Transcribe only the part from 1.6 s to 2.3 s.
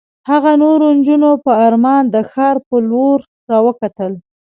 ارمان د